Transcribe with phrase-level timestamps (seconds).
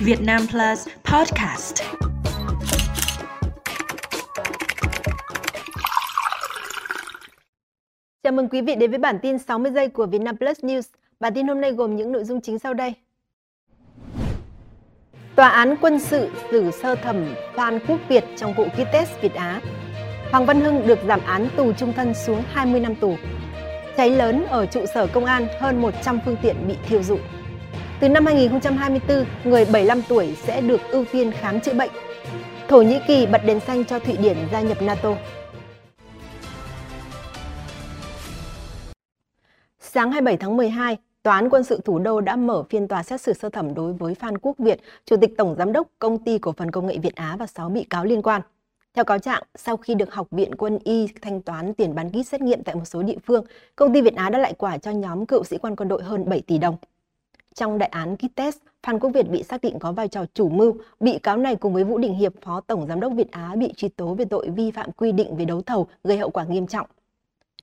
[0.00, 1.82] Việt Nam Plus Podcast.
[8.22, 10.82] Chào mừng quý vị đến với bản tin 60 giây của Việt Nam Plus News.
[11.20, 12.94] Bản tin hôm nay gồm những nội dung chính sau đây.
[15.36, 19.34] Tòa án quân sự xử sơ thẩm Phan Quốc Việt trong vụ ký test Việt
[19.34, 19.60] Á.
[20.30, 23.16] Hoàng Văn Hưng được giảm án tù trung thân xuống 20 năm tù.
[23.96, 27.20] Cháy lớn ở trụ sở công an, hơn 100 phương tiện bị thiêu rụi.
[28.00, 31.90] Từ năm 2024, người 75 tuổi sẽ được ưu tiên khám chữa bệnh.
[32.68, 35.14] Thổ Nhĩ Kỳ bật đèn xanh cho Thụy Điển gia nhập NATO.
[39.80, 43.20] Sáng 27 tháng 12, Tòa án quân sự thủ đô đã mở phiên tòa xét
[43.20, 46.38] xử sơ thẩm đối với Phan Quốc Việt, Chủ tịch Tổng Giám đốc Công ty
[46.38, 48.42] Cổ phần Công nghệ Việt Á và 6 bị cáo liên quan.
[48.94, 52.26] Theo cáo trạng, sau khi được Học viện Quân y thanh toán tiền bán kit
[52.26, 53.44] xét nghiệm tại một số địa phương,
[53.76, 56.28] công ty Việt Á đã lại quả cho nhóm cựu sĩ quan quân đội hơn
[56.28, 56.76] 7 tỷ đồng.
[57.58, 60.74] Trong đại án Kites, Phan Quốc Việt bị xác định có vai trò chủ mưu.
[61.00, 63.72] Bị cáo này cùng với Vũ Đình Hiệp, Phó Tổng Giám đốc Việt Á bị
[63.76, 66.66] truy tố về tội vi phạm quy định về đấu thầu gây hậu quả nghiêm
[66.66, 66.86] trọng.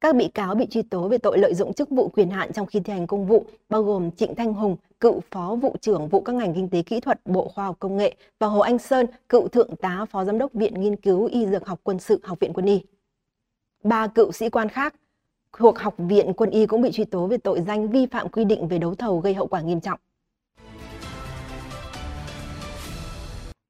[0.00, 2.66] Các bị cáo bị truy tố về tội lợi dụng chức vụ quyền hạn trong
[2.66, 6.20] khi thi hành công vụ, bao gồm Trịnh Thanh Hùng, cựu Phó vụ trưởng vụ
[6.20, 9.06] các ngành kinh tế kỹ thuật Bộ Khoa học Công nghệ và Hồ Anh Sơn,
[9.28, 12.40] cựu Thượng tá Phó Giám đốc Viện Nghiên cứu Y Dược học Quân sự Học
[12.40, 12.82] viện Quân y.
[13.84, 14.94] Ba cựu sĩ quan khác
[15.58, 18.44] thuộc Học viện Quân y cũng bị truy tố về tội danh vi phạm quy
[18.44, 19.98] định về đấu thầu gây hậu quả nghiêm trọng.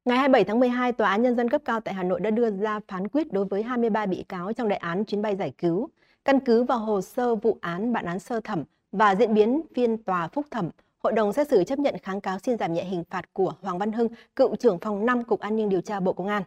[0.04, 2.50] Ngày 27 tháng 12, Tòa án Nhân dân cấp cao tại Hà Nội đã đưa
[2.50, 5.88] ra phán quyết đối với 23 bị cáo trong đại án chuyến bay giải cứu.
[6.24, 10.02] Căn cứ vào hồ sơ vụ án, bản án sơ thẩm và diễn biến phiên
[10.02, 10.70] tòa phúc thẩm,
[11.02, 13.78] Hội đồng xét xử chấp nhận kháng cáo xin giảm nhẹ hình phạt của Hoàng
[13.78, 16.42] Văn Hưng, cựu trưởng phòng 5 Cục An ninh điều tra Bộ Công an.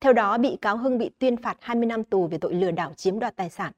[0.00, 2.92] Theo đó, bị cáo Hưng bị tuyên phạt 20 năm tù về tội lừa đảo
[2.96, 3.72] chiếm đoạt tài sản.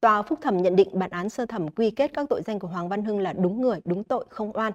[0.00, 2.68] Tòa phúc thẩm nhận định bản án sơ thẩm quy kết các tội danh của
[2.68, 4.72] Hoàng Văn Hưng là đúng người, đúng tội, không oan.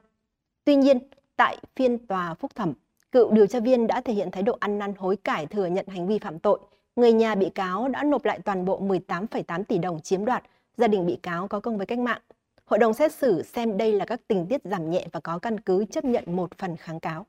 [0.64, 1.00] Tuy nhiên,
[1.36, 2.74] tại phiên tòa phúc thẩm,
[3.12, 5.88] cựu điều tra viên đã thể hiện thái độ ăn năn hối cải thừa nhận
[5.88, 6.60] hành vi phạm tội.
[6.96, 10.44] Người nhà bị cáo đã nộp lại toàn bộ 18,8 tỷ đồng chiếm đoạt,
[10.78, 12.22] gia đình bị cáo có công với cách mạng.
[12.66, 15.60] Hội đồng xét xử xem đây là các tình tiết giảm nhẹ và có căn
[15.60, 17.26] cứ chấp nhận một phần kháng cáo.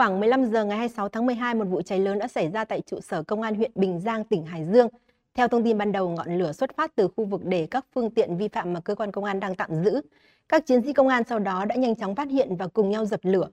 [0.00, 2.80] Khoảng 15 giờ ngày 26 tháng 12, một vụ cháy lớn đã xảy ra tại
[2.86, 4.88] trụ sở công an huyện Bình Giang, tỉnh Hải Dương.
[5.34, 8.10] Theo thông tin ban đầu, ngọn lửa xuất phát từ khu vực để các phương
[8.10, 10.00] tiện vi phạm mà cơ quan công an đang tạm giữ.
[10.48, 13.06] Các chiến sĩ công an sau đó đã nhanh chóng phát hiện và cùng nhau
[13.06, 13.48] dập lửa.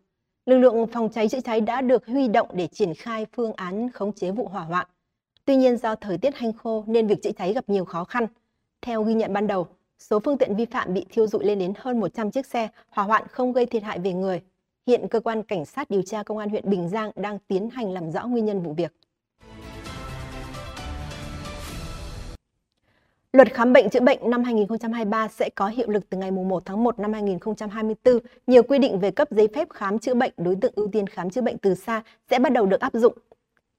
[0.45, 3.91] Lực lượng phòng cháy chữa cháy đã được huy động để triển khai phương án
[3.91, 4.87] khống chế vụ hỏa hoạn.
[5.45, 8.27] Tuy nhiên do thời tiết hanh khô nên việc chữa cháy gặp nhiều khó khăn.
[8.81, 9.67] Theo ghi nhận ban đầu,
[9.99, 13.05] số phương tiện vi phạm bị thiêu dụi lên đến hơn 100 chiếc xe, hỏa
[13.05, 14.41] hoạn không gây thiệt hại về người.
[14.87, 17.91] Hiện cơ quan cảnh sát điều tra công an huyện Bình Giang đang tiến hành
[17.91, 18.93] làm rõ nguyên nhân vụ việc.
[23.33, 26.83] Luật khám bệnh chữa bệnh năm 2023 sẽ có hiệu lực từ ngày 1 tháng
[26.83, 28.19] 1 năm 2024.
[28.47, 31.29] Nhiều quy định về cấp giấy phép khám chữa bệnh đối tượng ưu tiên khám
[31.29, 33.17] chữa bệnh từ xa sẽ bắt đầu được áp dụng.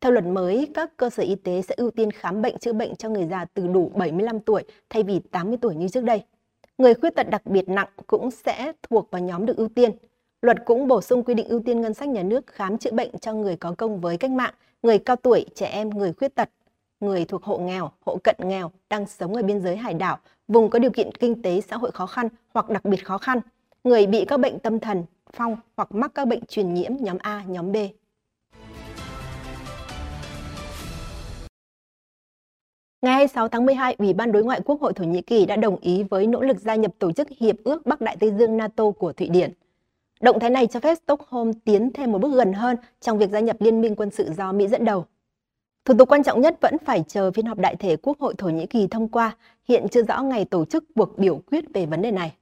[0.01, 2.97] Theo luật mới, các cơ sở y tế sẽ ưu tiên khám bệnh chữa bệnh
[2.97, 6.23] cho người già từ đủ 75 tuổi thay vì 80 tuổi như trước đây.
[6.79, 9.91] Người khuyết tật đặc biệt nặng cũng sẽ thuộc vào nhóm được ưu tiên.
[10.43, 13.19] Luật cũng bổ sung quy định ưu tiên ngân sách nhà nước khám chữa bệnh
[13.19, 16.51] cho người có công với cách mạng, người cao tuổi, trẻ em, người khuyết tật,
[17.01, 20.19] người thuộc hộ nghèo, hộ cận nghèo đang sống ở biên giới hải đảo,
[20.49, 23.41] vùng có điều kiện kinh tế xã hội khó khăn hoặc đặc biệt khó khăn,
[23.85, 27.45] người bị các bệnh tâm thần, phong hoặc mắc các bệnh truyền nhiễm nhóm A,
[27.47, 27.77] nhóm B.
[33.03, 35.77] Ngày 26 tháng 12, Ủy ban Đối ngoại Quốc hội Thổ Nhĩ Kỳ đã đồng
[35.77, 38.91] ý với nỗ lực gia nhập Tổ chức Hiệp ước Bắc Đại Tây Dương NATO
[38.91, 39.53] của Thụy Điển.
[40.21, 43.41] Động thái này cho phép Stockholm tiến thêm một bước gần hơn trong việc gia
[43.41, 45.05] nhập liên minh quân sự do Mỹ dẫn đầu.
[45.85, 48.49] Thủ tục quan trọng nhất vẫn phải chờ phiên họp đại thể Quốc hội Thổ
[48.49, 49.37] Nhĩ Kỳ thông qua,
[49.69, 52.33] hiện chưa rõ ngày tổ chức cuộc biểu quyết về vấn đề này.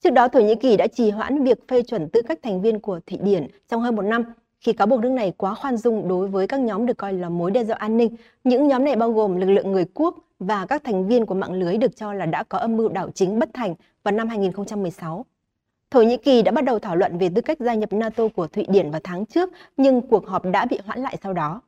[0.00, 2.80] Trước đó, Thổ Nhĩ Kỳ đã trì hoãn việc phê chuẩn tư cách thành viên
[2.80, 4.24] của Thụy Điển trong hơn một năm
[4.60, 7.28] khi cáo buộc nước này quá khoan dung đối với các nhóm được coi là
[7.28, 8.16] mối đe dọa an ninh.
[8.44, 11.52] Những nhóm này bao gồm lực lượng người quốc và các thành viên của mạng
[11.52, 15.24] lưới được cho là đã có âm mưu đảo chính bất thành vào năm 2016.
[15.92, 18.46] Thổ Nhĩ Kỳ đã bắt đầu thảo luận về tư cách gia nhập NATO của
[18.46, 21.60] Thụy Điển vào tháng trước, nhưng cuộc họp đã bị hoãn lại sau đó.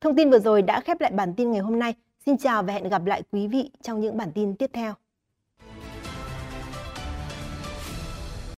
[0.00, 1.94] Thông tin vừa rồi đã khép lại bản tin ngày hôm nay.
[2.26, 4.94] Xin chào và hẹn gặp lại quý vị trong những bản tin tiếp theo.